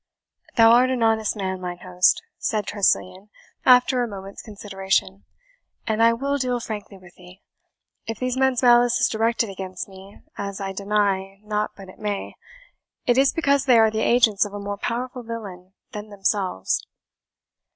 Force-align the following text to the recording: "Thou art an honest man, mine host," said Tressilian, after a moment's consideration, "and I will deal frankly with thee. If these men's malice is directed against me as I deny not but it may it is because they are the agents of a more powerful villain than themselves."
"Thou 0.55 0.71
art 0.71 0.89
an 0.89 1.03
honest 1.03 1.35
man, 1.35 1.61
mine 1.61 1.77
host," 1.83 2.23
said 2.39 2.65
Tressilian, 2.65 3.29
after 3.67 4.01
a 4.01 4.07
moment's 4.07 4.41
consideration, 4.41 5.25
"and 5.85 6.01
I 6.01 6.11
will 6.11 6.39
deal 6.39 6.59
frankly 6.59 6.97
with 6.97 7.13
thee. 7.17 7.43
If 8.07 8.17
these 8.17 8.35
men's 8.35 8.63
malice 8.63 8.99
is 8.99 9.07
directed 9.07 9.51
against 9.51 9.87
me 9.87 10.19
as 10.39 10.59
I 10.59 10.73
deny 10.73 11.39
not 11.43 11.75
but 11.75 11.87
it 11.87 11.99
may 11.99 12.33
it 13.05 13.19
is 13.19 13.31
because 13.31 13.65
they 13.65 13.77
are 13.77 13.91
the 13.91 14.01
agents 14.01 14.43
of 14.43 14.55
a 14.55 14.59
more 14.59 14.77
powerful 14.79 15.21
villain 15.21 15.73
than 15.91 16.09
themselves." 16.09 16.83